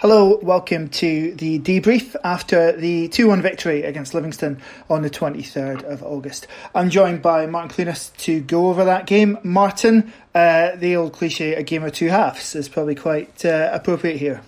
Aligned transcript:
Hello, 0.00 0.38
welcome 0.40 0.88
to 0.88 1.34
the 1.34 1.58
debrief 1.58 2.16
after 2.24 2.72
the 2.72 3.08
2 3.08 3.28
1 3.28 3.42
victory 3.42 3.82
against 3.82 4.14
Livingston 4.14 4.58
on 4.88 5.02
the 5.02 5.10
23rd 5.10 5.84
of 5.84 6.02
August. 6.02 6.46
I'm 6.74 6.88
joined 6.88 7.20
by 7.20 7.44
Martin 7.44 7.70
Clunas 7.70 8.16
to 8.20 8.40
go 8.40 8.70
over 8.70 8.86
that 8.86 9.06
game. 9.06 9.36
Martin, 9.42 10.10
uh, 10.34 10.74
the 10.76 10.96
old 10.96 11.12
cliche, 11.12 11.54
a 11.54 11.62
game 11.62 11.82
of 11.84 11.92
two 11.92 12.08
halves, 12.08 12.54
is 12.54 12.66
probably 12.66 12.94
quite 12.94 13.44
uh, 13.44 13.68
appropriate 13.74 14.16
here. 14.16 14.40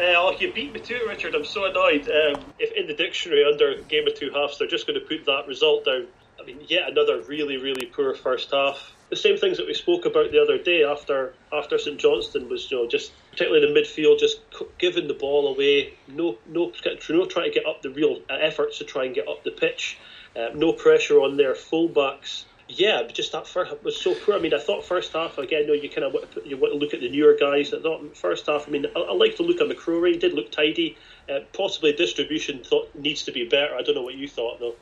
Uh, 0.00 0.14
oh, 0.16 0.36
you 0.40 0.52
beat 0.52 0.72
me 0.72 0.80
to 0.80 0.94
it, 0.94 1.06
Richard. 1.06 1.36
I'm 1.36 1.44
so 1.44 1.64
annoyed. 1.64 2.08
Um, 2.08 2.44
if 2.58 2.72
in 2.72 2.88
the 2.88 2.94
dictionary 2.94 3.44
under 3.44 3.80
game 3.82 4.08
of 4.08 4.16
two 4.16 4.32
halves, 4.32 4.58
they're 4.58 4.66
just 4.66 4.88
going 4.88 4.98
to 4.98 5.06
put 5.06 5.24
that 5.26 5.46
result 5.46 5.84
down. 5.84 6.08
I 6.40 6.44
mean, 6.44 6.58
yet 6.66 6.90
another 6.90 7.22
really, 7.28 7.56
really 7.56 7.86
poor 7.86 8.16
first 8.16 8.50
half 8.50 8.92
the 9.12 9.16
same 9.16 9.36
things 9.36 9.58
that 9.58 9.66
we 9.66 9.74
spoke 9.74 10.06
about 10.06 10.30
the 10.30 10.40
other 10.40 10.56
day 10.56 10.84
after 10.84 11.34
after 11.52 11.76
St 11.76 12.00
Johnstone 12.00 12.48
was 12.48 12.70
you 12.70 12.78
know 12.78 12.88
just 12.88 13.12
particularly 13.32 13.66
in 13.66 13.74
the 13.74 13.80
midfield 13.80 14.18
just 14.18 14.40
giving 14.78 15.08
the 15.08 15.14
ball 15.14 15.48
away. 15.48 15.94
No 16.06 16.38
no 16.46 16.72
no 17.08 17.26
trying 17.26 17.50
to 17.50 17.54
get 17.54 17.66
up 17.66 17.82
the 17.82 17.90
real 17.90 18.20
efforts 18.30 18.78
to 18.78 18.84
try 18.84 19.04
and 19.06 19.14
get 19.14 19.26
up 19.26 19.42
the 19.42 19.50
pitch. 19.50 19.98
Uh, 20.36 20.50
no 20.54 20.72
pressure 20.72 21.20
on 21.20 21.36
their 21.36 21.54
fullbacks. 21.54 22.44
Yeah 22.68 23.02
just 23.04 23.32
that 23.32 23.46
first 23.46 23.82
was 23.82 24.00
so 24.00 24.14
poor. 24.14 24.34
I 24.34 24.38
mean 24.38 24.54
I 24.54 24.58
thought 24.58 24.84
first 24.84 25.14
half 25.14 25.38
again 25.38 25.66
know 25.66 25.72
you 25.72 25.88
kind 25.88 26.04
of 26.04 26.14
you 26.44 26.58
want 26.58 26.74
to 26.74 26.78
look 26.78 26.92
at 26.92 27.00
the 27.00 27.08
newer 27.08 27.34
guys. 27.38 27.72
I 27.72 27.80
thought 27.80 28.16
first 28.16 28.46
half 28.46 28.68
I 28.68 28.70
mean 28.70 28.86
I, 28.94 29.00
I 29.00 29.14
like 29.14 29.36
to 29.36 29.42
look 29.42 29.60
at 29.60 29.74
McCrorie 29.74 30.12
he 30.12 30.18
did 30.18 30.34
look 30.34 30.52
tidy. 30.52 30.98
Uh, 31.28 31.40
possibly 31.54 31.92
distribution 31.92 32.62
thought 32.62 32.94
needs 32.94 33.22
to 33.24 33.32
be 33.32 33.48
better. 33.48 33.74
I 33.74 33.82
don't 33.82 33.94
know 33.94 34.02
what 34.02 34.14
you 34.14 34.28
thought 34.28 34.60
though. 34.60 34.74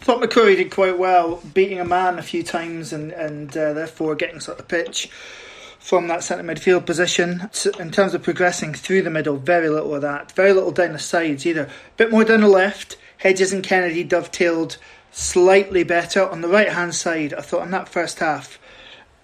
Thought 0.00 0.22
McCrorie 0.22 0.56
did 0.56 0.72
quite 0.72 0.98
well, 0.98 1.40
beating 1.54 1.78
a 1.78 1.84
man 1.84 2.18
a 2.18 2.22
few 2.22 2.42
times 2.42 2.92
and 2.92 3.12
and 3.12 3.56
uh, 3.56 3.72
therefore 3.72 4.16
getting 4.16 4.40
sort 4.40 4.58
of 4.58 4.66
the 4.66 4.76
pitch 4.76 5.08
from 5.82 6.06
that 6.06 6.22
centre 6.22 6.44
midfield 6.44 6.86
position. 6.86 7.50
In 7.80 7.90
terms 7.90 8.14
of 8.14 8.22
progressing 8.22 8.72
through 8.72 9.02
the 9.02 9.10
middle, 9.10 9.36
very 9.36 9.68
little 9.68 9.96
of 9.96 10.02
that. 10.02 10.30
Very 10.32 10.52
little 10.52 10.70
down 10.70 10.92
the 10.92 10.98
sides 10.98 11.44
either. 11.44 11.64
A 11.64 11.70
bit 11.96 12.12
more 12.12 12.24
down 12.24 12.42
the 12.42 12.48
left. 12.48 12.96
Hedges 13.18 13.52
and 13.52 13.64
Kennedy 13.64 14.04
dovetailed 14.04 14.78
slightly 15.10 15.82
better. 15.82 16.24
On 16.26 16.40
the 16.40 16.48
right 16.48 16.68
hand 16.68 16.94
side, 16.94 17.34
I 17.34 17.40
thought 17.40 17.64
in 17.64 17.72
that 17.72 17.88
first 17.88 18.20
half, 18.20 18.60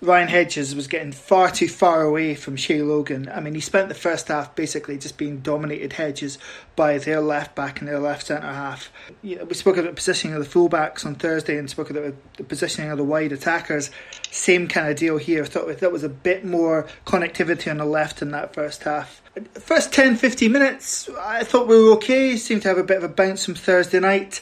Ryan 0.01 0.29
Hedges 0.29 0.77
was 0.77 0.87
getting 0.87 1.11
far 1.11 1.51
too 1.51 1.67
far 1.67 2.03
away 2.03 2.37
from 2.37 2.55
Shay 2.55 2.83
Logan. 2.83 3.29
I 3.35 3.41
mean, 3.41 3.55
he 3.55 3.61
spent 3.61 3.89
the 3.89 3.97
first 3.97 4.29
half 4.29 4.55
basically 4.55 4.97
just 4.97 5.19
being 5.19 5.41
dominated 5.41 5.95
Hedges 5.95 6.39
by 6.77 6.99
their 6.99 7.21
left 7.21 7.57
back 7.57 7.81
and 7.81 7.89
their 7.89 7.99
left 7.99 8.27
centre 8.27 8.47
half. 8.47 8.93
We 9.25 9.55
spoke 9.55 9.77
about 9.77 9.91
the 9.91 9.97
positioning 9.97 10.37
of 10.37 10.45
the 10.45 10.49
fullbacks 10.49 11.05
on 11.05 11.17
Thursday 11.17 11.59
and 11.59 11.69
spoke 11.69 11.91
about 11.91 12.15
the 12.37 12.45
positioning 12.45 12.93
of 12.93 12.99
the 12.99 13.05
wide 13.05 13.33
attackers. 13.33 13.91
Same 14.31 14.69
kind 14.69 14.89
of 14.89 14.97
deal 14.97 15.17
here. 15.17 15.43
I 15.43 15.47
thought 15.47 15.81
that 15.81 15.93
was 15.93 16.05
a 16.05 16.09
bit 16.09 16.45
more 16.45 16.87
connectivity 17.05 17.69
on 17.69 17.79
the 17.79 17.85
left 17.85 18.23
in 18.23 18.31
that 18.31 18.55
first 18.55 18.85
half. 18.85 19.21
First 19.55 19.93
10 19.93 20.17
15 20.17 20.53
minutes, 20.53 21.09
I 21.19 21.43
thought 21.43 21.67
we 21.67 21.77
were 21.77 21.93
okay. 21.95 22.37
Seemed 22.37 22.63
to 22.63 22.69
have 22.69 22.79
a 22.79 22.85
bit 22.85 22.99
of 22.99 23.05
a 23.05 23.09
bounce 23.09 23.45
from 23.45 23.55
Thursday 23.57 23.99
night 23.99 24.41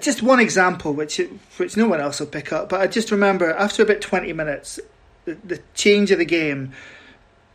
just 0.00 0.22
one 0.22 0.40
example, 0.40 0.92
which 0.92 1.20
which 1.56 1.76
no 1.76 1.88
one 1.88 2.00
else 2.00 2.20
will 2.20 2.26
pick 2.26 2.52
up, 2.52 2.68
but 2.68 2.80
I 2.80 2.86
just 2.86 3.10
remember 3.10 3.52
after 3.52 3.82
about 3.82 4.00
twenty 4.00 4.32
minutes, 4.32 4.80
the, 5.24 5.36
the 5.44 5.60
change 5.74 6.10
of 6.10 6.18
the 6.18 6.24
game, 6.24 6.72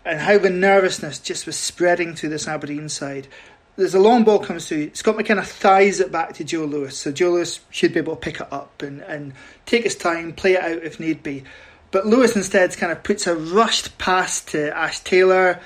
and 0.06 0.20
how 0.20 0.38
the 0.38 0.50
nervousness 0.50 1.20
just 1.20 1.46
was 1.46 1.56
spreading 1.56 2.16
through 2.16 2.30
this 2.30 2.48
Aberdeen 2.48 2.90
side. 2.90 3.28
There's 3.76 3.96
a 3.96 4.00
long 4.00 4.26
ball 4.26 4.40
comes 4.40 4.68
through. 4.68 4.94
Scott 4.94 5.16
McKenna 5.16 5.44
thighs 5.44 6.02
it 6.02 6.12
back 6.12 6.34
to 6.34 6.44
Joe 6.44 6.66
Lewis, 6.66 6.98
so 6.98 7.12
Joe 7.12 7.32
Lewis 7.32 7.62
should 7.70 7.94
be 7.94 8.00
able 8.00 8.16
to 8.16 8.20
pick 8.20 8.42
it 8.42 8.52
up 8.52 8.82
and, 8.82 9.02
and 9.02 9.34
take 9.66 9.84
his 9.84 9.96
time, 9.96 10.34
play 10.34 10.54
it 10.54 10.62
out 10.62 10.84
if 10.84 11.00
need 11.00 11.24
be. 11.24 11.46
But 11.92 12.06
Lewis 12.06 12.36
instead 12.36 12.76
kind 12.78 12.92
of 12.92 13.04
puts 13.04 13.26
a 13.26 13.36
rushed 13.36 13.98
pass 13.98 14.42
to 14.46 14.76
Ash 14.78 15.00
Taylor. 15.00 15.62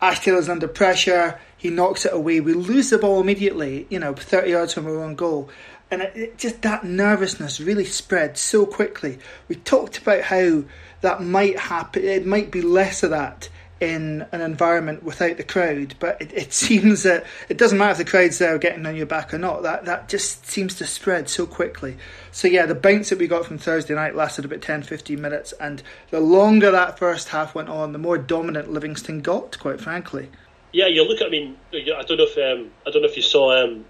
Ash 0.00 0.20
Taylor's 0.20 0.48
under 0.48 0.68
pressure. 0.68 1.40
He 1.56 1.70
knocks 1.70 2.06
it 2.06 2.14
away. 2.14 2.40
We 2.40 2.54
lose 2.54 2.90
the 2.90 2.98
ball 2.98 3.20
immediately, 3.20 3.86
you 3.90 3.98
know, 3.98 4.14
30 4.14 4.50
yards 4.50 4.72
from 4.72 4.86
our 4.86 5.02
own 5.02 5.16
goal 5.16 5.50
and 5.90 6.02
it, 6.02 6.12
it, 6.16 6.38
just 6.38 6.62
that 6.62 6.84
nervousness 6.84 7.60
really 7.60 7.84
spread 7.84 8.36
so 8.36 8.66
quickly. 8.66 9.18
We 9.48 9.56
talked 9.56 9.98
about 9.98 10.22
how 10.22 10.64
that 11.00 11.22
might 11.22 11.58
happen. 11.58 12.04
It 12.04 12.26
might 12.26 12.50
be 12.50 12.62
less 12.62 13.02
of 13.02 13.10
that 13.10 13.48
in 13.80 14.26
an 14.32 14.40
environment 14.40 15.04
without 15.04 15.36
the 15.36 15.44
crowd, 15.44 15.94
but 16.00 16.20
it, 16.20 16.32
it 16.32 16.52
seems 16.52 17.04
that 17.04 17.24
it 17.48 17.58
doesn't 17.58 17.78
matter 17.78 17.92
if 17.92 17.98
the 17.98 18.04
crowd's 18.04 18.38
there 18.38 18.58
getting 18.58 18.84
on 18.86 18.96
your 18.96 19.06
back 19.06 19.32
or 19.32 19.38
not. 19.38 19.62
That 19.62 19.84
that 19.84 20.08
just 20.08 20.46
seems 20.46 20.74
to 20.76 20.86
spread 20.86 21.28
so 21.28 21.46
quickly. 21.46 21.96
So 22.32 22.48
yeah, 22.48 22.66
the 22.66 22.74
bounce 22.74 23.10
that 23.10 23.18
we 23.18 23.28
got 23.28 23.46
from 23.46 23.58
Thursday 23.58 23.94
night 23.94 24.14
lasted 24.14 24.44
about 24.44 24.62
10, 24.62 24.82
15 24.82 25.20
minutes, 25.20 25.52
and 25.52 25.82
the 26.10 26.20
longer 26.20 26.70
that 26.70 26.98
first 26.98 27.28
half 27.28 27.54
went 27.54 27.68
on, 27.68 27.92
the 27.92 27.98
more 27.98 28.18
dominant 28.18 28.72
Livingston 28.72 29.20
got. 29.20 29.58
Quite 29.58 29.80
frankly. 29.80 30.28
Yeah, 30.72 30.86
you 30.86 31.06
look 31.06 31.20
at. 31.20 31.28
I 31.28 31.30
mean, 31.30 31.56
I 31.72 32.02
don't 32.02 32.18
know 32.18 32.26
if 32.28 32.36
um, 32.36 32.70
I 32.86 32.90
don't 32.90 33.02
know 33.02 33.08
if 33.08 33.16
you 33.16 33.22
saw 33.22 33.64
um, 33.64 33.84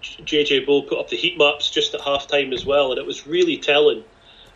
JJ 0.00 0.66
Bull 0.66 0.82
put 0.82 0.98
up 0.98 1.08
the 1.08 1.16
heat 1.16 1.38
maps 1.38 1.70
just 1.70 1.94
at 1.94 2.00
half 2.00 2.26
time 2.26 2.52
as 2.52 2.64
well, 2.64 2.90
and 2.90 2.98
it 2.98 3.06
was 3.06 3.26
really 3.26 3.58
telling 3.58 4.04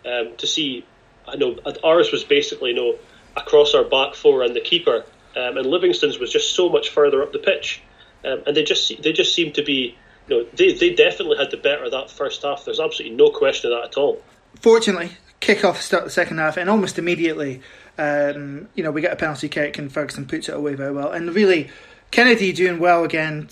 um, 0.06 0.36
to 0.38 0.46
see. 0.46 0.84
I 1.26 1.36
know 1.36 1.58
ours 1.84 2.10
was 2.10 2.24
basically 2.24 2.70
you 2.70 2.76
know 2.76 2.98
across 3.36 3.74
our 3.74 3.84
back 3.84 4.14
four 4.14 4.42
and 4.42 4.54
the 4.54 4.60
keeper, 4.60 5.04
um, 5.36 5.56
and 5.56 5.66
Livingston's 5.66 6.18
was 6.18 6.32
just 6.32 6.54
so 6.54 6.68
much 6.68 6.90
further 6.90 7.22
up 7.22 7.32
the 7.32 7.38
pitch, 7.38 7.82
um, 8.24 8.42
and 8.46 8.56
they 8.56 8.64
just 8.64 9.02
they 9.02 9.12
just 9.12 9.34
seemed 9.34 9.54
to 9.54 9.62
be 9.62 9.96
you 10.28 10.36
know 10.36 10.48
they 10.54 10.72
they 10.72 10.94
definitely 10.94 11.36
had 11.36 11.50
the 11.50 11.56
better 11.56 11.84
of 11.84 11.90
that 11.92 12.10
first 12.10 12.42
half. 12.42 12.64
There's 12.64 12.80
absolutely 12.80 13.16
no 13.16 13.30
question 13.30 13.72
of 13.72 13.78
that 13.78 13.88
at 13.90 13.96
all. 13.96 14.22
Fortunately, 14.60 15.12
kick 15.40 15.64
off 15.64 15.82
start 15.82 16.04
the 16.04 16.10
second 16.10 16.38
half, 16.38 16.56
and 16.56 16.70
almost 16.70 16.98
immediately, 16.98 17.60
um, 17.98 18.68
you 18.74 18.82
know, 18.82 18.90
we 18.90 19.00
get 19.00 19.12
a 19.12 19.16
penalty 19.16 19.48
kick, 19.48 19.78
and 19.78 19.92
Ferguson 19.92 20.26
puts 20.26 20.48
it 20.48 20.54
away 20.54 20.74
very 20.74 20.92
well, 20.92 21.10
and 21.10 21.34
really. 21.34 21.70
Kennedy 22.10 22.52
doing 22.54 22.78
well 22.78 23.04
again, 23.04 23.50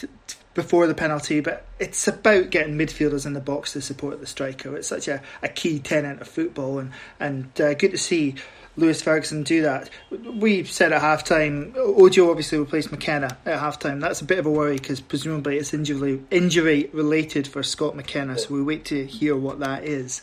before 0.57 0.87
the 0.87 0.95
penalty, 0.95 1.39
but 1.41 1.67
it's 1.79 2.09
about 2.09 2.51
getting 2.51 2.77
midfielders 2.77 3.27
in 3.27 3.35
the 3.35 3.41
box 3.41 3.75
to 3.75 3.81
support 3.81 4.19
the 4.19 4.27
striker. 4.27 4.75
It's 4.75 4.89
such 4.89 5.07
a, 5.07 5.23
a 5.43 5.49
key 5.49 5.79
tenet 5.79 6.21
of 6.21 6.27
football, 6.27 6.81
and 6.81 6.91
and 7.21 7.61
uh, 7.61 7.75
good 7.75 7.93
to 7.93 7.99
see 7.99 8.35
Lewis 8.77 9.03
Ferguson 9.03 9.43
do 9.43 9.63
that. 9.63 9.91
We 10.11 10.65
said 10.65 10.93
at 10.93 11.03
half 11.03 11.25
time, 11.25 11.75
Ojo 11.77 12.31
obviously 12.31 12.59
replaced 12.59 12.91
McKenna 12.91 13.37
at 13.45 13.61
half 13.61 13.79
time. 13.79 14.01
That's 14.01 14.23
a 14.23 14.25
bit 14.25 14.39
of 14.39 14.47
a 14.47 14.51
worry 14.51 14.77
because 14.77 15.01
presumably 15.01 15.59
it's 15.59 15.73
injury 15.73 16.23
injury 16.31 16.91
related 16.93 17.47
for 17.47 17.63
Scott 17.63 17.95
McKenna, 17.95 18.39
so 18.39 18.55
we 18.55 18.63
wait 18.63 18.87
to 18.87 19.07
hear 19.07 19.37
what 19.37 19.61
that 19.61 19.85
is. 19.85 20.23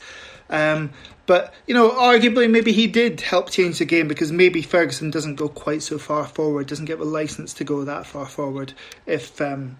Um, 0.50 0.92
but 1.28 1.54
you 1.68 1.76
know, 1.76 1.92
arguably, 1.92 2.50
maybe 2.50 2.74
he 2.74 2.88
did 2.88 3.22
help 3.22 3.52
change 3.52 3.78
the 3.78 3.86
game 3.86 4.08
because 4.08 4.32
maybe 4.32 4.64
Ferguson 4.64 5.12
doesn't 5.12 5.36
go 5.36 5.48
quite 5.48 5.84
so 5.84 6.00
far 6.00 6.26
forward, 6.26 6.68
doesn't 6.68 6.86
get 6.86 6.98
the 6.98 7.06
license 7.06 7.54
to 7.56 7.64
go 7.64 7.84
that 7.86 8.08
far 8.08 8.26
forward 8.26 8.74
if 9.06 9.40
um, 9.40 9.78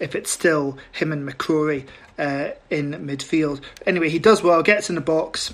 if 0.00 0.14
it's 0.14 0.30
still 0.30 0.78
him 0.92 1.12
and 1.12 1.28
McCrorie 1.28 1.86
uh, 2.18 2.50
in 2.70 2.92
midfield. 2.92 3.60
Anyway, 3.86 4.08
he 4.08 4.18
does 4.18 4.42
well, 4.42 4.62
gets 4.62 4.88
in 4.88 4.94
the 4.94 5.00
box, 5.00 5.52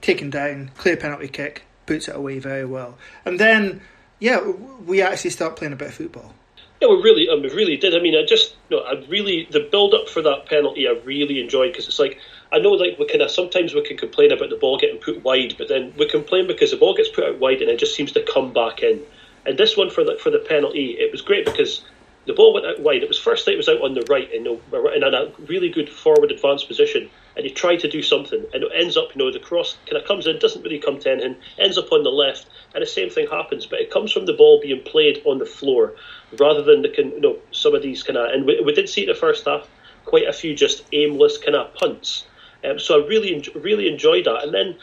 taken 0.00 0.30
down, 0.30 0.70
clear 0.76 0.96
penalty 0.96 1.28
kick, 1.28 1.64
puts 1.86 2.08
it 2.08 2.16
away 2.16 2.38
very 2.38 2.64
well. 2.64 2.98
And 3.24 3.38
then, 3.38 3.80
yeah, 4.18 4.40
we 4.40 5.02
actually 5.02 5.30
start 5.30 5.56
playing 5.56 5.72
a 5.72 5.76
bit 5.76 5.88
of 5.88 5.94
football. 5.94 6.34
Yeah, 6.80 6.88
we 6.88 6.96
really, 7.02 7.28
um, 7.28 7.42
we 7.42 7.50
really 7.50 7.76
did. 7.76 7.96
I 7.96 8.00
mean, 8.00 8.14
I 8.14 8.24
just, 8.24 8.54
no, 8.70 8.78
I 8.78 9.04
really, 9.08 9.48
the 9.50 9.68
build 9.70 9.94
up 9.94 10.08
for 10.08 10.22
that 10.22 10.46
penalty, 10.46 10.86
I 10.86 10.92
really 11.04 11.40
enjoyed 11.40 11.72
because 11.72 11.88
it's 11.88 11.98
like, 11.98 12.20
I 12.52 12.58
know, 12.58 12.70
like 12.70 12.98
we 12.98 13.06
kind 13.06 13.20
of 13.20 13.30
sometimes 13.30 13.74
we 13.74 13.82
can 13.82 13.96
complain 13.96 14.32
about 14.32 14.50
the 14.50 14.56
ball 14.56 14.78
getting 14.78 15.00
put 15.00 15.24
wide, 15.24 15.56
but 15.58 15.68
then 15.68 15.92
we 15.98 16.08
complain 16.08 16.46
because 16.46 16.70
the 16.70 16.76
ball 16.76 16.94
gets 16.94 17.08
put 17.08 17.24
out 17.24 17.38
wide 17.38 17.60
and 17.60 17.70
it 17.70 17.78
just 17.78 17.94
seems 17.94 18.12
to 18.12 18.22
come 18.22 18.52
back 18.52 18.82
in. 18.82 19.02
And 19.44 19.58
this 19.58 19.76
one 19.76 19.90
for 19.90 20.04
the 20.04 20.16
for 20.22 20.30
the 20.30 20.38
penalty, 20.38 20.92
it 20.92 21.10
was 21.10 21.20
great 21.20 21.44
because 21.44 21.82
the 22.26 22.34
ball 22.34 22.52
went 22.52 22.66
out 22.66 22.80
wide. 22.80 23.02
It 23.02 23.08
was 23.08 23.18
first 23.18 23.48
it 23.48 23.56
was 23.56 23.68
out 23.68 23.80
on 23.80 23.94
the 23.94 24.04
right 24.10 24.30
in, 24.32 24.46
in 24.46 25.02
a 25.02 25.32
really 25.46 25.70
good 25.70 25.88
forward 25.88 26.30
advanced 26.30 26.68
position, 26.68 27.08
and 27.36 27.44
he 27.46 27.50
tried 27.50 27.80
to 27.80 27.88
do 27.88 28.02
something, 28.02 28.44
and 28.52 28.64
it 28.64 28.72
ends 28.74 28.96
up, 28.96 29.14
you 29.14 29.18
know, 29.18 29.32
the 29.32 29.38
cross 29.38 29.76
kind 29.86 29.96
of 29.96 30.06
comes 30.06 30.26
in, 30.26 30.38
doesn't 30.38 30.62
really 30.62 30.78
come 30.78 30.98
to 31.00 31.10
anything, 31.10 31.36
ends 31.58 31.78
up 31.78 31.90
on 31.92 32.02
the 32.02 32.10
left, 32.10 32.46
and 32.74 32.82
the 32.82 32.86
same 32.86 33.08
thing 33.08 33.26
happens, 33.28 33.64
but 33.64 33.80
it 33.80 33.90
comes 33.90 34.12
from 34.12 34.26
the 34.26 34.32
ball 34.32 34.60
being 34.60 34.82
played 34.82 35.22
on 35.24 35.38
the 35.38 35.46
floor 35.46 35.94
rather 36.38 36.62
than 36.62 36.82
the, 36.82 36.92
you 36.96 37.20
know, 37.20 37.38
some 37.50 37.74
of 37.74 37.82
these 37.82 38.02
kind 38.02 38.18
of, 38.18 38.30
and 38.30 38.44
we, 38.44 38.60
we 38.60 38.74
did 38.74 38.88
see 38.88 39.02
in 39.02 39.08
the 39.08 39.14
first 39.14 39.46
half, 39.46 39.68
quite 40.04 40.26
a 40.26 40.32
few 40.32 40.54
just 40.54 40.84
aimless 40.92 41.38
kind 41.38 41.54
of 41.54 41.72
punts. 41.74 42.26
Um, 42.64 42.78
so 42.78 43.02
I 43.02 43.06
really, 43.06 43.46
really 43.54 43.88
enjoyed 43.88 44.24
that, 44.24 44.42
and 44.42 44.52
then 44.52 44.76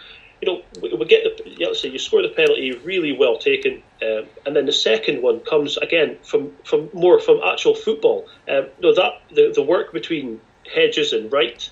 you 0.45 0.53
know, 0.53 0.61
we, 0.81 0.93
we 0.93 1.05
get 1.05 1.23
the, 1.23 1.49
you 1.49 1.65
know, 1.65 1.73
say 1.73 1.89
you 1.89 1.99
score 1.99 2.21
the 2.21 2.29
penalty 2.29 2.71
really 2.83 3.11
well 3.11 3.37
taken, 3.37 3.81
um, 4.01 4.25
and 4.45 4.55
then 4.55 4.65
the 4.65 4.71
second 4.71 5.21
one 5.21 5.39
comes 5.39 5.77
again 5.77 6.17
from, 6.23 6.53
from 6.63 6.89
more 6.93 7.19
from 7.19 7.41
actual 7.43 7.75
football. 7.75 8.27
Um, 8.47 8.67
no, 8.81 8.93
that 8.93 9.21
the, 9.33 9.51
the 9.53 9.63
work 9.63 9.91
between 9.93 10.41
Hedges 10.73 11.13
and 11.13 11.31
Wright 11.31 11.69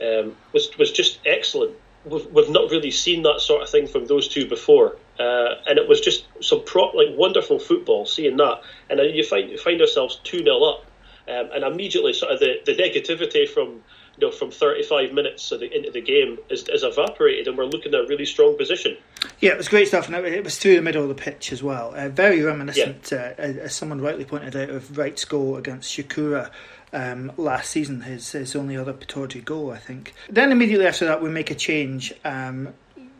um, 0.00 0.36
was 0.52 0.76
was 0.78 0.92
just 0.92 1.20
excellent. 1.26 1.76
We've, 2.04 2.26
we've 2.26 2.50
not 2.50 2.70
really 2.70 2.90
seen 2.90 3.22
that 3.22 3.40
sort 3.40 3.62
of 3.62 3.68
thing 3.68 3.86
from 3.86 4.06
those 4.06 4.28
two 4.28 4.48
before, 4.48 4.96
uh, 5.18 5.54
and 5.66 5.78
it 5.78 5.88
was 5.88 6.00
just 6.00 6.26
some 6.40 6.64
pro- 6.64 6.90
like 6.90 7.08
wonderful 7.16 7.58
football. 7.58 8.06
Seeing 8.06 8.36
that, 8.38 8.62
and 8.90 8.98
then 8.98 9.10
you 9.10 9.24
find 9.24 9.50
you 9.50 9.58
find 9.58 9.80
ourselves 9.80 10.20
two 10.24 10.42
0 10.42 10.62
up, 10.62 10.84
um, 11.28 11.50
and 11.54 11.64
immediately 11.64 12.12
sort 12.12 12.32
of 12.32 12.40
the, 12.40 12.60
the 12.66 12.74
negativity 12.74 13.48
from 13.48 13.82
you 14.18 14.26
know, 14.26 14.32
from 14.32 14.50
35 14.50 15.12
minutes 15.12 15.50
into 15.52 15.90
the 15.90 16.00
game 16.00 16.38
is, 16.50 16.68
is 16.68 16.82
evaporated, 16.82 17.48
and 17.48 17.56
we're 17.56 17.64
looking 17.64 17.94
at 17.94 18.00
a 18.00 18.06
really 18.06 18.26
strong 18.26 18.56
position. 18.58 18.96
Yeah, 19.40 19.52
it 19.52 19.58
was 19.58 19.68
great 19.68 19.88
stuff, 19.88 20.08
and 20.08 20.14
it 20.14 20.44
was 20.44 20.58
through 20.58 20.76
the 20.76 20.82
middle 20.82 21.02
of 21.02 21.08
the 21.08 21.14
pitch 21.14 21.52
as 21.52 21.62
well. 21.62 21.94
Uh, 21.94 22.08
very 22.08 22.42
reminiscent, 22.42 23.10
yeah. 23.10 23.32
uh, 23.38 23.42
as 23.42 23.74
someone 23.74 24.00
rightly 24.00 24.24
pointed 24.24 24.54
out, 24.54 24.68
of 24.68 24.98
Wright's 24.98 25.24
goal 25.24 25.56
against 25.56 25.96
Chikhura. 25.96 26.50
Um, 26.92 27.32
last 27.38 27.70
season, 27.70 28.02
his, 28.02 28.32
his 28.32 28.54
only 28.54 28.76
other 28.76 28.92
Pittodrie 28.92 29.42
goal, 29.42 29.70
I 29.70 29.78
think. 29.78 30.12
Then 30.28 30.52
immediately 30.52 30.86
after 30.86 31.06
that, 31.06 31.22
we 31.22 31.30
make 31.30 31.50
a 31.50 31.54
change. 31.54 32.12
Um, 32.22 32.74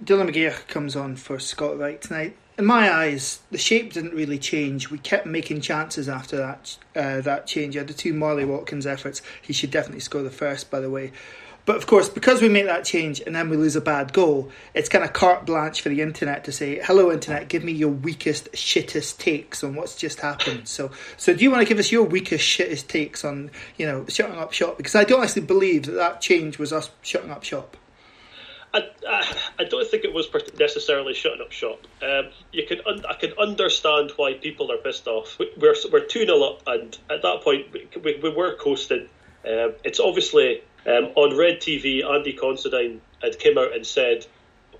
Dylan 0.04 0.31
McGeouch 0.31 0.66
comes 0.69 0.94
on 0.94 1.16
for 1.16 1.38
Scott 1.38 1.78
Wright 1.78 2.00
tonight 2.02 2.37
in 2.58 2.64
my 2.66 2.93
eyes, 2.93 3.40
the 3.50 3.58
shape 3.58 3.93
didn't 3.93 4.14
really 4.14 4.38
change. 4.38 4.90
We 4.90 4.99
kept 4.99 5.26
making 5.26 5.62
chances 5.62 6.08
after 6.08 6.37
that 6.37 6.76
uh, 6.94 7.20
that 7.22 7.46
change. 7.46 7.75
had 7.75 7.88
the 7.88 7.94
two 7.94 8.12
Marley 8.12 8.44
Watkins 8.44 8.87
efforts. 8.87 9.22
He 9.40 9.52
should 9.52 9.70
definitely 9.70 10.00
score 10.00 10.22
the 10.22 10.31
first, 10.31 10.70
by 10.70 10.81
the 10.81 10.90
way. 10.90 11.12
But 11.64 11.76
of 11.76 11.87
course, 11.87 12.08
because 12.08 12.43
we 12.43 12.49
make 12.49 12.66
that 12.66 12.84
change 12.84 13.22
and 13.25 13.37
then 13.37 13.49
we 13.49 13.56
lose 13.56 13.76
a 13.76 13.81
bad 13.81 14.12
goal, 14.12 14.50
it's 14.75 14.88
kind 14.88 15.04
of 15.04 15.12
carte 15.12 15.46
blanche 15.46 15.81
for 15.81 15.90
the 15.90 16.00
internet 16.00 16.44
to 16.44 16.52
say, 16.52 16.81
"Hello, 16.82 17.12
internet, 17.12 17.49
give 17.49 17.62
me 17.62 17.70
your 17.72 17.90
weakest, 17.90 18.50
shittest 18.52 19.19
takes 19.19 19.62
on 19.62 19.76
what's 19.76 19.94
just 19.94 20.20
happened." 20.20 20.66
So, 20.66 20.90
so 21.16 21.32
do 21.32 21.44
you 21.44 21.50
want 21.50 21.62
to 21.62 21.69
give 21.69 21.78
us 21.78 21.93
your 21.93 22.02
weakest, 22.02 22.44
shittest 22.44 22.88
takes 22.88 23.25
on, 23.25 23.50
you 23.76 23.87
know, 23.87 24.04
shutting 24.08 24.37
up 24.37 24.52
shop? 24.52 24.76
Because 24.76 24.96
I 24.96 25.04
don't 25.04 25.22
actually 25.22 25.43
believe 25.43 25.87
that 25.87 25.93
that 25.93 26.20
change 26.20 26.58
was 26.58 26.72
us 26.72 26.90
shutting 27.00 27.31
up 27.31 27.44
shop. 27.44 27.76
I, 28.74 28.88
I, 29.58 29.64
don't 29.64 29.86
think 29.86 30.04
it 30.04 30.14
was 30.14 30.28
necessarily 30.58 31.12
shutting 31.12 31.42
up 31.42 31.52
shop. 31.52 31.80
Um, 32.02 32.30
you 32.52 32.66
can 32.66 32.80
un, 32.86 33.04
I 33.08 33.14
can 33.14 33.32
understand 33.38 34.12
why 34.16 34.34
people 34.34 34.72
are 34.72 34.78
pissed 34.78 35.06
off. 35.06 35.38
We're 35.38 35.74
we're 35.90 36.00
two 36.00 36.24
0 36.24 36.42
up, 36.42 36.62
and 36.66 36.96
at 37.10 37.22
that 37.22 37.42
point 37.42 37.66
we, 37.72 38.19
we 38.22 38.30
were 38.30 38.56
coasting. 38.56 39.08
Um, 39.46 39.74
it's 39.84 40.00
obviously 40.00 40.62
um, 40.86 41.10
on 41.16 41.36
Red 41.36 41.60
TV. 41.60 42.02
Andy 42.04 42.32
Considine 42.32 43.02
had 43.20 43.38
came 43.38 43.58
out 43.58 43.74
and 43.74 43.86
said, 43.86 44.26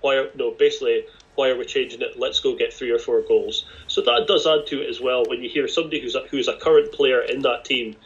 "Why 0.01 0.17
are 0.17 0.31
no 0.35 0.53
basically." 0.53 1.05
Why 1.35 1.49
are 1.49 1.57
we 1.57 1.65
changing 1.65 2.03
it? 2.03 2.19
Let's 2.19 2.41
go 2.41 2.55
get 2.57 2.75
three 2.75 2.91
or 2.91 2.99
four 2.99 3.23
goals. 3.23 3.65
So 3.87 4.03
that 4.03 4.27
does 4.29 4.47
add 4.47 4.67
to 4.67 4.83
it 4.83 4.91
as 4.91 5.01
well. 5.01 5.25
When 5.27 5.43
you 5.43 5.49
hear 5.49 5.67
somebody 5.67 5.99
who's 5.99 6.15
a, 6.15 6.27
who's 6.31 6.47
a 6.47 6.59
current 6.59 6.93
player 6.93 7.23
in 7.23 7.41
that 7.41 7.65
team 7.65 7.97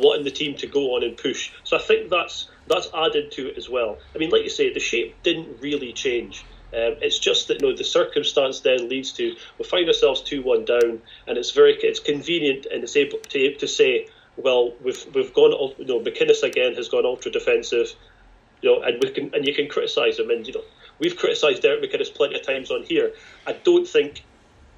wanting 0.00 0.24
the 0.24 0.30
team 0.30 0.56
to 0.56 0.66
go 0.66 0.96
on 0.96 1.02
and 1.02 1.16
push, 1.16 1.52
so 1.64 1.76
I 1.76 1.80
think 1.80 2.10
that's 2.10 2.48
that's 2.66 2.88
added 2.94 3.32
to 3.32 3.48
it 3.48 3.58
as 3.58 3.68
well. 3.68 3.98
I 4.14 4.18
mean, 4.18 4.30
like 4.30 4.42
you 4.42 4.50
say, 4.50 4.72
the 4.72 4.80
shape 4.80 5.22
didn't 5.22 5.60
really 5.60 5.92
change. 5.92 6.44
Um, 6.72 6.96
it's 7.00 7.18
just 7.18 7.48
that 7.48 7.60
you 7.60 7.68
know, 7.68 7.76
the 7.76 7.84
circumstance 7.84 8.60
then 8.60 8.88
leads 8.88 9.12
to 9.12 9.36
we 9.58 9.64
find 9.64 9.86
ourselves 9.86 10.22
two 10.22 10.42
one 10.42 10.64
down, 10.64 11.00
and 11.26 11.38
it's 11.38 11.52
very 11.52 11.74
it's 11.80 12.00
convenient 12.00 12.66
and 12.66 12.82
it's 12.82 12.96
able 12.96 13.18
to, 13.18 13.54
to 13.54 13.68
say, 13.68 14.08
well, 14.36 14.74
we've 14.82 15.06
we've 15.14 15.32
gone 15.32 15.52
you 15.78 15.86
know 15.86 16.00
McInnes 16.00 16.42
again 16.42 16.74
has 16.74 16.88
gone 16.88 17.06
ultra 17.06 17.30
defensive, 17.30 17.94
you 18.62 18.70
know, 18.70 18.82
and 18.82 19.02
we 19.02 19.10
can 19.10 19.34
and 19.34 19.46
you 19.46 19.54
can 19.54 19.68
criticise 19.68 20.18
him, 20.18 20.28
and 20.30 20.46
you 20.46 20.54
know 20.54 20.64
we've 20.98 21.16
criticised 21.16 21.62
Derek 21.62 21.82
McInnes 21.82 22.12
plenty 22.12 22.34
of 22.34 22.44
times 22.44 22.70
on 22.70 22.82
here. 22.82 23.12
I 23.46 23.52
don't 23.52 23.86
think 23.86 24.24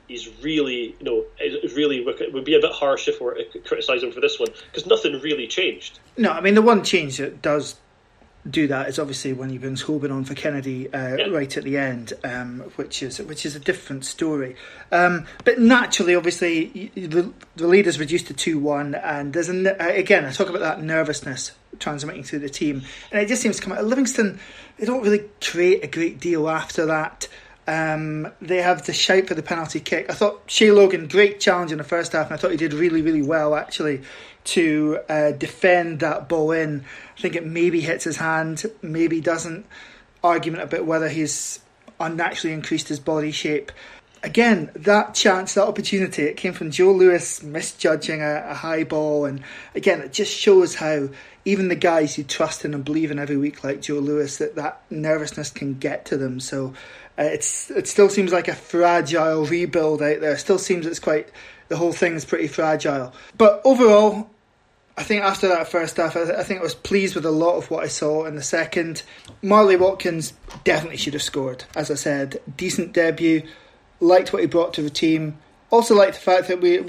he's 0.09 0.29
really 0.43 0.97
you 0.99 1.05
know 1.05 1.25
really 1.75 2.05
would 2.33 2.45
be 2.45 2.57
a 2.57 2.61
bit 2.61 2.73
harsh 2.73 3.07
if 3.09 3.21
we're 3.21 3.37
criticising 3.65 4.11
for 4.11 4.21
this 4.21 4.41
one 4.41 4.49
because 4.71 4.87
nothing 4.87 5.21
really 5.21 5.47
changed. 5.47 6.01
No, 6.17 6.33
I 6.33 6.41
mean 6.41 6.55
the 6.55 6.63
one 6.63 6.83
change 6.83 7.19
that 7.19 7.41
does 7.43 7.77
do 8.49 8.67
that 8.69 8.89
is 8.89 8.99
obviously 8.99 9.33
when 9.33 9.51
he 9.51 9.59
brings 9.59 9.85
Hoban 9.85 10.13
on 10.13 10.25
for 10.25 10.35
Kennedy 10.35 10.93
uh, 10.93 11.17
yeah. 11.17 11.27
right 11.27 11.55
at 11.57 11.65
the 11.65 11.77
end, 11.77 12.13
um, 12.25 12.61
which 12.77 13.03
is 13.03 13.19
which 13.19 13.45
is 13.45 13.57
a 13.57 13.61
different 13.61 14.05
story. 14.05 14.57
Um, 14.91 15.27
but 15.45 15.59
naturally, 15.59 16.15
obviously, 16.15 16.91
the, 16.95 17.33
the 17.57 17.67
lead 17.67 17.87
is 17.87 17.99
reduced 17.99 18.29
to 18.29 18.35
two 18.35 18.59
one, 18.59 18.95
and 18.95 19.33
there's 19.33 19.49
an, 19.49 19.67
again 19.67 20.25
I 20.25 20.33
talk 20.33 20.49
about 20.49 20.61
that 20.61 20.83
nervousness 20.83 21.53
transmitting 21.79 22.25
through 22.25 22.41
the 22.41 22.49
team, 22.49 22.83
and 23.13 23.21
it 23.21 23.29
just 23.29 23.43
seems 23.43 23.57
to 23.57 23.63
come 23.63 23.73
out. 23.73 23.85
Livingston, 23.85 24.41
they 24.79 24.87
don't 24.87 25.03
really 25.03 25.25
create 25.41 25.85
a 25.85 25.89
great 25.89 26.21
deal 26.21 26.49
after 26.49 26.87
that. 26.87 27.29
Um, 27.69 28.33
they 28.41 28.63
have 28.63 28.87
the 28.87 28.95
shout 28.95 29.27
for 29.27 29.35
the 29.35 29.43
penalty 29.43 29.79
kick. 29.79 30.07
I 30.09 30.15
thought 30.15 30.41
Shay 30.47 30.71
Logan 30.71 31.07
great 31.07 31.39
challenge 31.39 31.71
in 31.71 31.77
the 31.77 31.85
first 31.85 32.13
half, 32.13 32.27
and 32.27 32.35
I 32.35 32.39
thought 32.39 32.51
he 32.51 32.57
did 32.57 32.73
really 32.73 33.03
really 33.03 33.21
well 33.21 33.55
actually 33.55 34.01
to 34.45 35.01
uh, 35.11 35.33
defend 35.33 36.01
that 36.01 36.31
ball 36.31 36.53
in. 36.53 36.87
I 37.19 37.21
think 37.21 37.37
it 37.37 37.45
maybe 37.45 37.83
hits 37.83 38.05
his 38.05 38.17
hand, 38.17 38.65
maybe 38.81 39.21
doesn't. 39.21 39.67
Argument 40.25 40.65
about 40.65 40.87
whether 40.87 41.11
he's 41.11 41.61
unnaturally 42.01 42.55
increased 42.55 42.89
his 42.89 43.01
body 43.01 43.31
shape. 43.31 43.71
Again, 44.23 44.71
that 44.75 45.15
chance, 45.15 45.55
that 45.55 45.69
opportunity, 45.69 46.23
it 46.25 46.39
came 46.39 46.55
from 46.55 46.71
Joe 46.71 46.93
Lewis 46.93 47.43
misjudging 47.43 48.23
a, 48.23 48.47
a 48.49 48.55
high 48.55 48.83
ball. 48.83 49.27
And 49.27 49.45
again, 49.75 50.01
it 50.01 50.13
just 50.13 50.37
shows 50.37 50.75
how 50.75 51.11
even 51.45 51.69
the 51.69 51.77
guys 51.77 52.17
who 52.17 52.25
trust 52.25 52.65
in 52.65 52.75
and 52.75 52.85
believe 52.85 53.11
in 53.11 53.19
every 53.19 53.37
week, 53.37 53.63
like 53.63 53.83
Joe 53.83 54.01
Lewis, 54.01 54.39
that 54.39 54.57
that 54.57 54.81
nervousness 54.91 55.51
can 55.51 55.75
get 55.75 56.07
to 56.07 56.17
them. 56.17 56.41
So 56.41 56.75
uh, 57.19 57.23
it's 57.23 57.71
it 57.71 57.89
still 57.89 58.09
seems 58.09 58.33
like 58.33 58.49
a 58.49 58.55
fragile 58.55 59.45
rebuild 59.45 60.03
out 60.03 60.21
there. 60.21 60.33
It 60.33 60.39
still 60.39 60.59
seems 60.59 60.87
it's 60.87 61.01
quite 61.01 61.29
the 61.69 61.77
whole 61.77 61.93
thing 61.93 62.15
is 62.15 62.25
pretty 62.25 62.49
fragile. 62.49 63.13
But 63.37 63.61
overall, 63.65 64.31
I 64.97 65.03
think 65.03 65.23
after 65.23 65.49
that 65.49 65.69
first 65.69 65.97
half, 65.97 66.17
I, 66.17 66.43
think 66.43 66.61
I 66.61 66.63
was 66.63 66.75
pleased 66.75 67.15
with 67.15 67.25
a 67.25 67.31
lot 67.31 67.57
of 67.57 67.71
what 67.71 67.85
I 67.85 67.89
saw 67.89 68.25
in 68.25 68.37
the 68.37 68.43
second. 68.43 69.03
Marley 69.43 69.77
Watkins 69.77 70.33
definitely 70.65 70.97
should 70.97 71.15
have 71.15 71.23
scored. 71.23 71.65
As 71.77 71.91
I 71.91 71.95
said, 71.95 72.41
decent 72.57 72.93
debut. 72.93 73.43
Liked 74.01 74.33
what 74.33 74.43
he 74.43 74.49
brought 74.49 74.75
to 74.75 74.83
the 74.83 74.91
team. 74.91 75.39
Also 75.71 75.95
liked 75.95 76.15
the 76.15 76.21
fact 76.21 76.49
that 76.49 76.61
we 76.61 76.81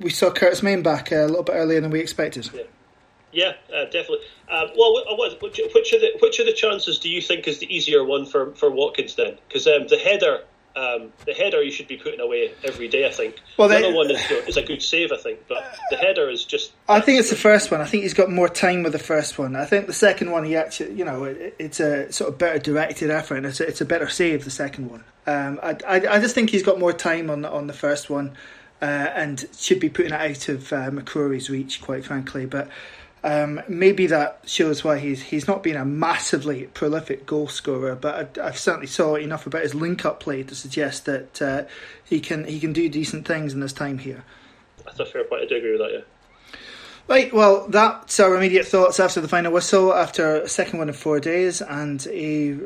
we 0.00 0.10
saw 0.10 0.30
Curtis 0.30 0.62
Main 0.62 0.82
back 0.82 1.10
a 1.12 1.26
little 1.26 1.42
bit 1.42 1.54
earlier 1.54 1.80
than 1.80 1.90
we 1.90 2.00
expected. 2.00 2.48
Yeah, 2.54 2.62
yeah 3.32 3.52
uh, 3.74 3.84
definitely. 3.84 4.20
Uh, 4.48 4.66
well, 4.76 4.94
which, 5.40 5.60
which, 5.74 5.92
of 5.92 6.00
the 6.00 6.12
which 6.20 6.38
of 6.38 6.46
the 6.46 6.52
chances 6.52 6.98
do 6.98 7.08
you 7.08 7.22
think 7.22 7.48
is 7.48 7.58
the 7.58 7.74
easier 7.74 8.04
one 8.04 8.26
for 8.26 8.54
for 8.54 8.70
Watkins 8.70 9.14
then? 9.16 9.38
Because 9.48 9.66
um, 9.66 9.86
the 9.88 9.96
header 9.98 10.42
um, 10.76 11.12
the 11.26 11.32
header 11.32 11.62
you 11.62 11.70
should 11.70 11.88
be 11.88 11.96
putting 11.96 12.20
away 12.20 12.52
every 12.64 12.88
day, 12.88 13.06
I 13.06 13.10
think. 13.10 13.40
Well, 13.56 13.68
the 13.68 13.76
other 13.76 13.94
one 13.94 14.10
is, 14.10 14.20
is, 14.30 14.56
a 14.56 14.62
good 14.62 14.82
save, 14.82 15.12
I 15.12 15.16
think, 15.16 15.40
but 15.48 15.78
the 15.90 15.96
header 15.96 16.30
is 16.30 16.44
just. 16.44 16.72
I 16.88 17.00
think 17.00 17.20
it's 17.20 17.30
the 17.30 17.36
first 17.36 17.70
one. 17.70 17.80
I 17.80 17.84
think 17.84 18.04
he's 18.04 18.14
got 18.14 18.30
more 18.30 18.48
time 18.48 18.82
with 18.82 18.92
the 18.92 18.98
first 18.98 19.38
one. 19.38 19.54
I 19.54 19.64
think 19.64 19.86
the 19.86 19.92
second 19.92 20.30
one, 20.30 20.44
he 20.44 20.56
actually, 20.56 20.94
you 20.94 21.04
know, 21.04 21.24
it, 21.24 21.54
it's 21.58 21.80
a 21.80 22.10
sort 22.12 22.32
of 22.32 22.38
better 22.38 22.58
directed 22.58 23.10
effort, 23.10 23.36
and 23.36 23.46
it's 23.46 23.60
a, 23.60 23.68
it's 23.68 23.80
a 23.80 23.84
better 23.84 24.08
save. 24.08 24.44
The 24.44 24.50
second 24.50 24.90
one, 24.90 25.04
um, 25.26 25.60
I, 25.62 25.76
I, 25.86 25.96
I 25.96 26.20
just 26.20 26.34
think 26.34 26.50
he's 26.50 26.62
got 26.62 26.78
more 26.78 26.92
time 26.92 27.28
on 27.28 27.44
on 27.44 27.66
the 27.66 27.74
first 27.74 28.08
one, 28.08 28.36
uh, 28.80 28.84
and 28.84 29.44
should 29.56 29.80
be 29.80 29.90
putting 29.90 30.12
it 30.12 30.20
out 30.20 30.48
of 30.48 30.72
uh, 30.72 30.90
McCrorie's 30.90 31.50
reach, 31.50 31.82
quite 31.82 32.04
frankly, 32.04 32.46
but. 32.46 32.68
Um, 33.24 33.60
maybe 33.68 34.08
that 34.08 34.40
shows 34.46 34.82
why 34.82 34.98
he's 34.98 35.22
he's 35.22 35.46
not 35.46 35.62
been 35.62 35.76
a 35.76 35.84
massively 35.84 36.64
prolific 36.64 37.24
goal 37.24 37.46
scorer, 37.46 37.94
but 37.94 38.38
I, 38.38 38.48
I 38.48 38.50
certainly 38.50 38.88
saw 38.88 39.14
enough 39.14 39.46
about 39.46 39.62
his 39.62 39.74
link-up 39.74 40.18
play 40.18 40.42
to 40.42 40.54
suggest 40.56 41.04
that 41.04 41.40
uh, 41.40 41.64
he 42.04 42.18
can 42.18 42.44
he 42.44 42.58
can 42.58 42.72
do 42.72 42.88
decent 42.88 43.26
things 43.26 43.54
in 43.54 43.60
his 43.60 43.72
time 43.72 43.98
here. 43.98 44.24
That's 44.84 44.98
a 44.98 45.06
fair 45.06 45.22
point. 45.24 45.42
I 45.42 45.46
do 45.46 45.56
agree 45.56 45.70
with 45.70 45.80
that. 45.80 45.92
Yeah. 45.92 46.00
Right, 47.08 47.32
well, 47.32 47.66
that's 47.68 48.20
our 48.20 48.36
immediate 48.36 48.66
thoughts 48.66 49.00
after 49.00 49.20
the 49.20 49.28
final 49.28 49.52
whistle, 49.52 49.92
after 49.92 50.42
a 50.42 50.48
second 50.48 50.78
win 50.78 50.88
in 50.88 50.94
four 50.94 51.18
days, 51.18 51.60
and 51.60 52.06
a, 52.06 52.58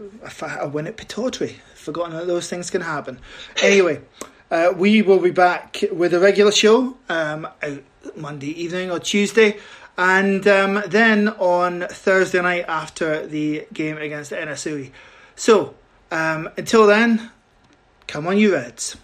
a 0.61 0.69
win 0.69 0.87
at 0.87 0.97
Pittodrie. 0.97 1.55
Forgotten 1.75 2.13
that 2.17 2.27
those 2.27 2.49
things 2.49 2.71
can 2.71 2.83
happen. 2.83 3.19
Anyway, 3.63 4.03
uh, 4.51 4.73
we 4.77 5.01
will 5.01 5.21
be 5.21 5.31
back 5.31 5.83
with 5.91 6.13
a 6.13 6.21
regular 6.21 6.53
show 6.53 6.97
um, 7.09 7.49
Monday 8.15 8.51
evening 8.63 8.91
or 8.91 9.01
Tuesday. 9.01 9.59
And 9.99 10.47
um, 10.47 10.83
then 10.87 11.29
on 11.29 11.87
Thursday 11.89 12.43
night 12.43 12.67
after 12.69 13.27
the 13.27 13.67
game 13.73 13.97
against 13.97 14.31
NSUE. 14.33 14.91
So, 15.37 15.75
um, 16.11 16.51
until 16.57 16.87
then, 16.87 17.31
come 18.07 18.27
on, 18.27 18.39
you 18.39 18.53
Reds. 18.53 18.97